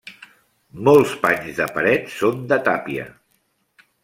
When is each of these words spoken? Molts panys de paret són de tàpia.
Molts 0.87 1.13
panys 1.25 1.59
de 1.59 1.67
paret 1.77 2.09
són 2.17 2.41
de 2.53 2.61
tàpia. 2.71 3.07